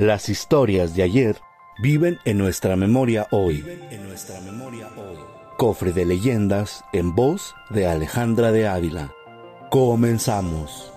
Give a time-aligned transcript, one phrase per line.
[0.00, 1.42] Las historias de ayer
[1.78, 3.62] viven en nuestra memoria hoy.
[3.90, 5.18] En nuestra memoria hoy.
[5.58, 9.12] Cofre de leyendas en voz de Alejandra de Ávila.
[9.70, 10.90] Comenzamos.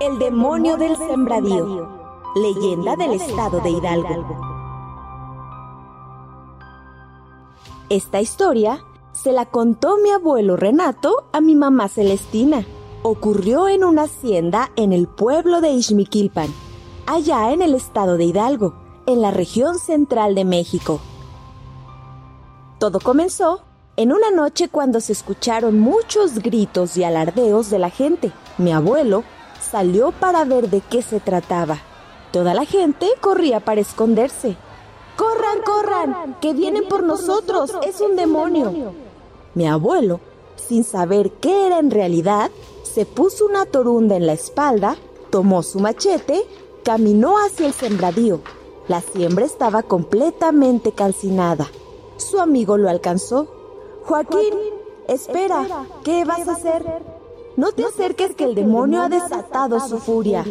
[0.00, 1.88] El demonio del sembradío.
[2.34, 4.51] Leyenda del estado de Hidalgo.
[7.88, 12.64] Esta historia se la contó mi abuelo Renato a mi mamá Celestina.
[13.02, 16.48] Ocurrió en una hacienda en el pueblo de Ixmiquilpan,
[17.06, 18.74] allá en el estado de Hidalgo,
[19.06, 21.00] en la región central de México.
[22.78, 23.62] Todo comenzó
[23.96, 28.32] en una noche cuando se escucharon muchos gritos y alardeos de la gente.
[28.56, 29.24] Mi abuelo
[29.60, 31.78] salió para ver de qué se trataba.
[32.32, 34.56] Toda la gente corría para esconderse.
[35.16, 36.36] ¡Corran, corran!
[36.40, 37.72] ¡Que vienen por nosotros!
[37.86, 38.92] ¡Es un demonio!
[39.54, 40.20] Mi abuelo,
[40.56, 42.50] sin saber qué era en realidad,
[42.82, 44.96] se puso una torunda en la espalda,
[45.30, 46.42] tomó su machete,
[46.82, 48.40] caminó hacia el sembradío.
[48.88, 51.68] La siembra estaba completamente calcinada.
[52.16, 53.46] Su amigo lo alcanzó.
[54.04, 54.54] Joaquín,
[55.08, 56.84] espera, ¿qué vas a hacer?
[57.56, 60.44] No te acerques que el demonio ha desatado su furia.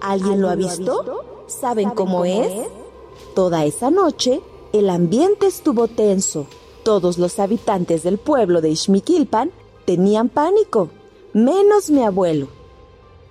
[0.00, 1.24] ¿Alguien lo ha visto?
[1.46, 2.68] ¿Saben cómo es?
[3.34, 4.40] Toda esa noche,
[4.72, 6.46] el ambiente estuvo tenso.
[6.82, 9.52] Todos los habitantes del pueblo de Ixmiquilpan
[9.84, 10.90] tenían pánico,
[11.32, 12.48] menos mi abuelo.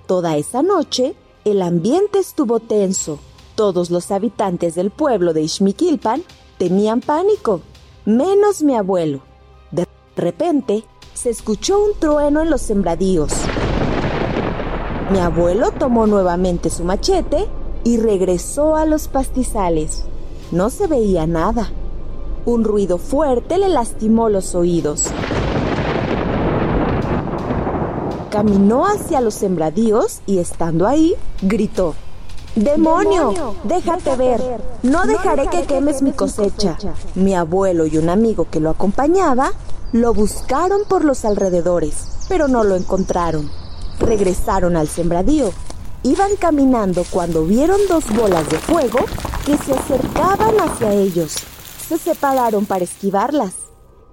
[0.07, 3.19] Toda esa noche, el ambiente estuvo tenso.
[3.55, 6.23] Todos los habitantes del pueblo de Ixmiquilpan
[6.57, 7.59] tenían pánico,
[8.05, 9.19] menos mi abuelo.
[9.71, 9.85] De
[10.15, 13.33] repente, se escuchó un trueno en los sembradíos.
[15.11, 17.49] Mi abuelo tomó nuevamente su machete
[17.89, 20.03] y regresó a los pastizales.
[20.51, 21.71] No se veía nada.
[22.45, 25.07] Un ruido fuerte le lastimó los oídos.
[28.29, 31.95] Caminó hacia los sembradíos y estando ahí, gritó.
[32.55, 33.55] ¡Demonio!
[33.63, 34.61] Déjate ver.
[34.83, 36.77] No dejaré que quemes mi cosecha.
[37.15, 39.51] Mi abuelo y un amigo que lo acompañaba
[39.93, 43.49] lo buscaron por los alrededores, pero no lo encontraron.
[43.99, 45.49] Regresaron al sembradío.
[46.03, 48.99] Iban caminando cuando vieron dos bolas de fuego
[49.45, 51.35] que se acercaban hacia ellos.
[51.87, 53.53] Se separaron para esquivarlas.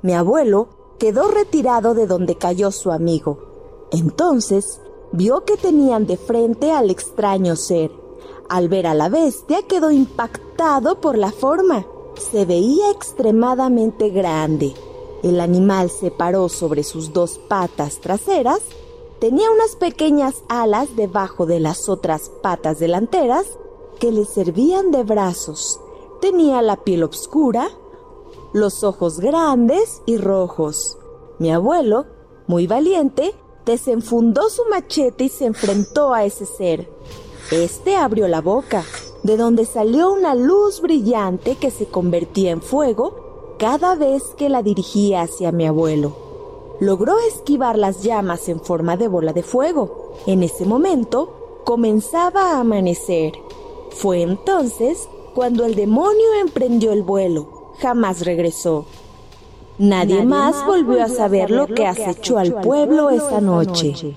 [0.02, 3.86] Mi abuelo quedó retirado de donde cayó su amigo.
[3.92, 4.80] Entonces
[5.12, 7.92] vio que tenían de frente al extraño ser.
[8.48, 11.86] Al ver a la bestia quedó impactado por la forma.
[12.32, 14.74] Se veía extremadamente grande.
[15.22, 18.60] El animal se paró sobre sus dos patas traseras,
[19.18, 23.46] tenía unas pequeñas alas debajo de las otras patas delanteras
[23.98, 25.80] que le servían de brazos.
[26.20, 27.68] Tenía la piel oscura,
[28.52, 30.98] los ojos grandes y rojos.
[31.38, 32.06] Mi abuelo,
[32.46, 33.34] muy valiente,
[33.64, 36.88] desenfundó su machete y se enfrentó a ese ser.
[37.50, 38.84] Este abrió la boca,
[39.22, 44.62] de donde salió una luz brillante que se convertía en fuego cada vez que la
[44.62, 46.25] dirigía hacia mi abuelo.
[46.80, 50.12] Logró esquivar las llamas en forma de bola de fuego.
[50.26, 53.32] En ese momento comenzaba a amanecer.
[53.90, 57.72] Fue entonces cuando el demonio emprendió el vuelo.
[57.78, 58.86] Jamás regresó.
[59.78, 64.16] Nadie, más volvió a saber lo que acechó al pueblo esa noche.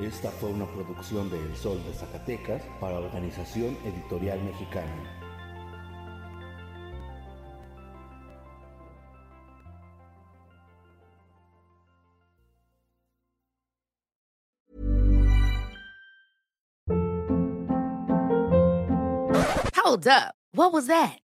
[0.00, 5.18] Esta fue una producción de El Sol de Zacatecas para Organización Editorial Mexicana.
[19.76, 20.34] Hold up.
[20.54, 21.21] What was that?